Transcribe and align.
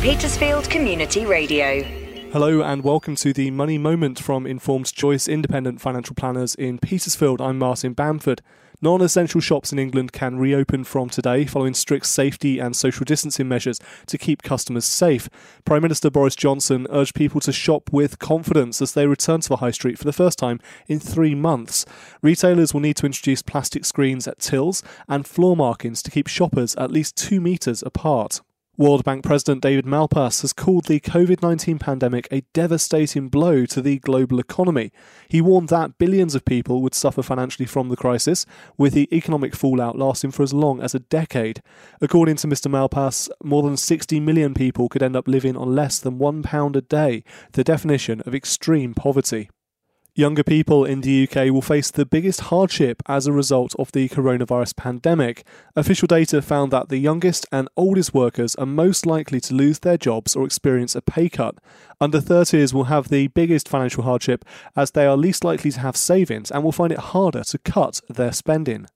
Petersfield 0.00 0.70
Community 0.70 1.26
Radio. 1.26 1.82
Hello 2.30 2.62
and 2.62 2.84
welcome 2.84 3.16
to 3.16 3.32
the 3.32 3.50
Money 3.50 3.78
Moment 3.78 4.20
from 4.20 4.46
Informed 4.46 4.94
Choice 4.94 5.26
Independent 5.26 5.80
Financial 5.80 6.14
Planners 6.14 6.54
in 6.54 6.78
Petersfield. 6.78 7.40
I'm 7.40 7.58
Martin 7.58 7.94
Bamford. 7.94 8.40
Non 8.80 9.00
essential 9.00 9.40
shops 9.40 9.72
in 9.72 9.78
England 9.80 10.12
can 10.12 10.38
reopen 10.38 10.84
from 10.84 11.08
today 11.08 11.46
following 11.46 11.74
strict 11.74 12.06
safety 12.06 12.60
and 12.60 12.76
social 12.76 13.04
distancing 13.04 13.48
measures 13.48 13.80
to 14.06 14.16
keep 14.16 14.44
customers 14.44 14.84
safe. 14.84 15.28
Prime 15.64 15.82
Minister 15.82 16.10
Boris 16.10 16.36
Johnson 16.36 16.86
urged 16.90 17.16
people 17.16 17.40
to 17.40 17.50
shop 17.50 17.90
with 17.90 18.20
confidence 18.20 18.80
as 18.80 18.94
they 18.94 19.08
return 19.08 19.40
to 19.40 19.48
the 19.48 19.56
high 19.56 19.72
street 19.72 19.98
for 19.98 20.04
the 20.04 20.12
first 20.12 20.38
time 20.38 20.60
in 20.86 21.00
three 21.00 21.34
months. 21.34 21.84
Retailers 22.22 22.72
will 22.72 22.82
need 22.82 22.96
to 22.98 23.06
introduce 23.06 23.42
plastic 23.42 23.84
screens 23.84 24.28
at 24.28 24.38
tills 24.38 24.80
and 25.08 25.26
floor 25.26 25.56
markings 25.56 26.04
to 26.04 26.12
keep 26.12 26.28
shoppers 26.28 26.76
at 26.76 26.92
least 26.92 27.16
two 27.16 27.40
metres 27.40 27.82
apart. 27.84 28.42
World 28.78 29.02
Bank 29.02 29.24
President 29.24 29.60
David 29.60 29.86
Malpass 29.86 30.42
has 30.42 30.52
called 30.52 30.84
the 30.84 31.00
COVID 31.00 31.42
19 31.42 31.80
pandemic 31.80 32.28
a 32.30 32.42
devastating 32.52 33.28
blow 33.28 33.66
to 33.66 33.82
the 33.82 33.98
global 33.98 34.38
economy. 34.38 34.92
He 35.26 35.40
warned 35.40 35.68
that 35.70 35.98
billions 35.98 36.36
of 36.36 36.44
people 36.44 36.80
would 36.82 36.94
suffer 36.94 37.20
financially 37.20 37.66
from 37.66 37.88
the 37.88 37.96
crisis, 37.96 38.46
with 38.76 38.94
the 38.94 39.08
economic 39.12 39.56
fallout 39.56 39.98
lasting 39.98 40.30
for 40.30 40.44
as 40.44 40.52
long 40.52 40.80
as 40.80 40.94
a 40.94 41.00
decade. 41.00 41.60
According 42.00 42.36
to 42.36 42.46
Mr. 42.46 42.70
Malpass, 42.70 43.28
more 43.42 43.64
than 43.64 43.76
60 43.76 44.20
million 44.20 44.54
people 44.54 44.88
could 44.88 45.02
end 45.02 45.16
up 45.16 45.26
living 45.26 45.56
on 45.56 45.74
less 45.74 45.98
than 45.98 46.20
£1 46.20 46.76
a 46.76 46.80
day, 46.80 47.24
the 47.54 47.64
definition 47.64 48.20
of 48.20 48.32
extreme 48.32 48.94
poverty. 48.94 49.50
Younger 50.18 50.42
people 50.42 50.84
in 50.84 51.02
the 51.02 51.28
UK 51.28 51.52
will 51.52 51.62
face 51.62 51.92
the 51.92 52.04
biggest 52.04 52.40
hardship 52.50 53.04
as 53.06 53.28
a 53.28 53.32
result 53.32 53.76
of 53.78 53.92
the 53.92 54.08
coronavirus 54.08 54.74
pandemic. 54.74 55.46
Official 55.76 56.08
data 56.08 56.42
found 56.42 56.72
that 56.72 56.88
the 56.88 56.96
youngest 56.96 57.46
and 57.52 57.68
oldest 57.76 58.12
workers 58.12 58.56
are 58.56 58.66
most 58.66 59.06
likely 59.06 59.40
to 59.42 59.54
lose 59.54 59.78
their 59.78 59.96
jobs 59.96 60.34
or 60.34 60.44
experience 60.44 60.96
a 60.96 61.02
pay 61.02 61.28
cut. 61.28 61.54
Under 62.00 62.18
30s 62.18 62.74
will 62.74 62.90
have 62.90 63.10
the 63.10 63.28
biggest 63.28 63.68
financial 63.68 64.02
hardship 64.02 64.44
as 64.74 64.90
they 64.90 65.06
are 65.06 65.16
least 65.16 65.44
likely 65.44 65.70
to 65.70 65.78
have 65.78 65.96
savings 65.96 66.50
and 66.50 66.64
will 66.64 66.72
find 66.72 66.90
it 66.90 66.98
harder 66.98 67.44
to 67.44 67.58
cut 67.58 68.00
their 68.08 68.32
spending. 68.32 68.88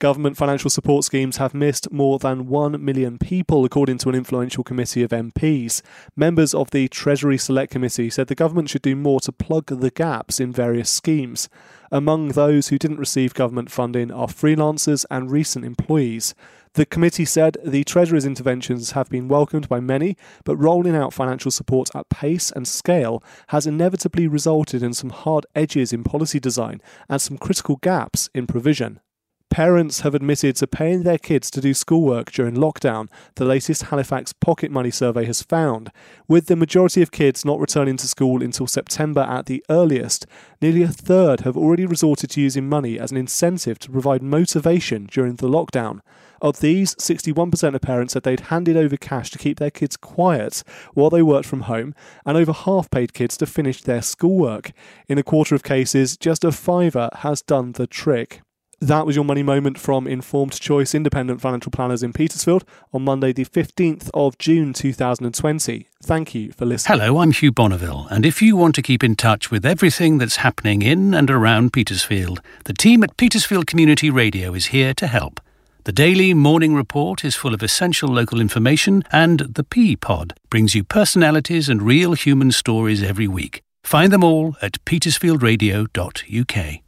Government 0.00 0.36
financial 0.36 0.70
support 0.70 1.04
schemes 1.04 1.38
have 1.38 1.54
missed 1.54 1.90
more 1.90 2.20
than 2.20 2.46
1 2.46 2.84
million 2.84 3.18
people, 3.18 3.64
according 3.64 3.98
to 3.98 4.08
an 4.08 4.14
influential 4.14 4.62
committee 4.62 5.02
of 5.02 5.10
MPs. 5.10 5.82
Members 6.14 6.54
of 6.54 6.70
the 6.70 6.86
Treasury 6.86 7.36
Select 7.36 7.72
Committee 7.72 8.08
said 8.08 8.28
the 8.28 8.36
government 8.36 8.70
should 8.70 8.82
do 8.82 8.94
more 8.94 9.18
to 9.18 9.32
plug 9.32 9.66
the 9.66 9.90
gaps 9.90 10.38
in 10.38 10.52
various 10.52 10.88
schemes. 10.88 11.48
Among 11.90 12.28
those 12.28 12.68
who 12.68 12.78
didn't 12.78 13.00
receive 13.00 13.34
government 13.34 13.72
funding 13.72 14.12
are 14.12 14.28
freelancers 14.28 15.04
and 15.10 15.32
recent 15.32 15.64
employees. 15.64 16.32
The 16.74 16.86
committee 16.86 17.24
said 17.24 17.56
the 17.64 17.82
Treasury's 17.82 18.24
interventions 18.24 18.92
have 18.92 19.10
been 19.10 19.26
welcomed 19.26 19.68
by 19.68 19.80
many, 19.80 20.16
but 20.44 20.56
rolling 20.58 20.94
out 20.94 21.12
financial 21.12 21.50
support 21.50 21.90
at 21.96 22.08
pace 22.08 22.52
and 22.52 22.68
scale 22.68 23.20
has 23.48 23.66
inevitably 23.66 24.28
resulted 24.28 24.80
in 24.80 24.94
some 24.94 25.10
hard 25.10 25.44
edges 25.56 25.92
in 25.92 26.04
policy 26.04 26.38
design 26.38 26.80
and 27.08 27.20
some 27.20 27.36
critical 27.36 27.74
gaps 27.82 28.30
in 28.32 28.46
provision. 28.46 29.00
Parents 29.50 30.00
have 30.00 30.14
admitted 30.14 30.56
to 30.56 30.66
paying 30.66 31.02
their 31.02 31.16
kids 31.16 31.50
to 31.50 31.60
do 31.60 31.72
schoolwork 31.72 32.30
during 32.30 32.54
lockdown, 32.54 33.08
the 33.36 33.46
latest 33.46 33.84
Halifax 33.84 34.32
Pocket 34.34 34.70
Money 34.70 34.90
survey 34.90 35.24
has 35.24 35.42
found. 35.42 35.90
With 36.28 36.46
the 36.46 36.54
majority 36.54 37.00
of 37.00 37.10
kids 37.10 37.46
not 37.46 37.58
returning 37.58 37.96
to 37.96 38.06
school 38.06 38.42
until 38.42 38.66
September 38.66 39.22
at 39.22 39.46
the 39.46 39.64
earliest, 39.70 40.26
nearly 40.60 40.82
a 40.82 40.88
third 40.88 41.40
have 41.40 41.56
already 41.56 41.86
resorted 41.86 42.30
to 42.30 42.40
using 42.42 42.68
money 42.68 42.98
as 42.98 43.10
an 43.10 43.16
incentive 43.16 43.78
to 43.80 43.90
provide 43.90 44.22
motivation 44.22 45.06
during 45.06 45.36
the 45.36 45.48
lockdown. 45.48 46.00
Of 46.42 46.60
these, 46.60 46.94
61% 46.96 47.74
of 47.74 47.80
parents 47.80 48.12
said 48.12 48.24
they'd 48.24 48.40
handed 48.40 48.76
over 48.76 48.96
cash 48.96 49.30
to 49.30 49.38
keep 49.38 49.58
their 49.58 49.70
kids 49.70 49.96
quiet 49.96 50.62
while 50.92 51.10
they 51.10 51.22
worked 51.22 51.48
from 51.48 51.62
home, 51.62 51.94
and 52.24 52.36
over 52.36 52.52
half 52.52 52.90
paid 52.90 53.14
kids 53.14 53.36
to 53.38 53.46
finish 53.46 53.82
their 53.82 54.02
schoolwork. 54.02 54.72
In 55.08 55.18
a 55.18 55.24
quarter 55.24 55.54
of 55.54 55.64
cases, 55.64 56.16
just 56.18 56.44
a 56.44 56.52
fiver 56.52 57.08
has 57.20 57.42
done 57.42 57.72
the 57.72 57.86
trick. 57.86 58.42
That 58.80 59.06
was 59.06 59.16
your 59.16 59.24
money 59.24 59.42
moment 59.42 59.76
from 59.76 60.06
Informed 60.06 60.52
Choice 60.52 60.94
Independent 60.94 61.40
Financial 61.40 61.72
Planners 61.72 62.04
in 62.04 62.12
Petersfield 62.12 62.64
on 62.92 63.02
Monday, 63.02 63.32
the 63.32 63.44
15th 63.44 64.08
of 64.14 64.38
June 64.38 64.72
2020. 64.72 65.88
Thank 66.04 66.32
you 66.32 66.52
for 66.52 66.64
listening. 66.64 67.00
Hello, 67.00 67.18
I'm 67.18 67.32
Hugh 67.32 67.50
Bonneville, 67.50 68.06
and 68.08 68.24
if 68.24 68.40
you 68.40 68.56
want 68.56 68.76
to 68.76 68.82
keep 68.82 69.02
in 69.02 69.16
touch 69.16 69.50
with 69.50 69.66
everything 69.66 70.18
that's 70.18 70.36
happening 70.36 70.82
in 70.82 71.12
and 71.12 71.28
around 71.28 71.72
Petersfield, 71.72 72.40
the 72.66 72.72
team 72.72 73.02
at 73.02 73.16
Petersfield 73.16 73.66
Community 73.66 74.10
Radio 74.10 74.54
is 74.54 74.66
here 74.66 74.94
to 74.94 75.08
help. 75.08 75.40
The 75.82 75.90
daily 75.90 76.32
morning 76.32 76.76
report 76.76 77.24
is 77.24 77.34
full 77.34 77.54
of 77.54 77.64
essential 77.64 78.08
local 78.08 78.40
information, 78.40 79.02
and 79.10 79.40
the 79.40 79.64
P 79.64 79.96
Pod 79.96 80.34
brings 80.50 80.76
you 80.76 80.84
personalities 80.84 81.68
and 81.68 81.82
real 81.82 82.12
human 82.12 82.52
stories 82.52 83.02
every 83.02 83.26
week. 83.26 83.64
Find 83.82 84.12
them 84.12 84.22
all 84.22 84.56
at 84.62 84.84
petersfieldradio.uk. 84.84 86.80